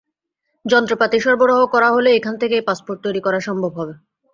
যন্ত্রপাতি 0.65 1.17
সরবরাহ 1.19 1.59
করা 1.73 1.89
হলে 1.95 2.09
এখান 2.13 2.35
থেকেই 2.41 2.67
পাসপোর্ট 2.67 2.99
তৈরি 3.05 3.21
করা 3.25 3.39
সম্ভব 3.47 3.71
হবে। 3.79 3.93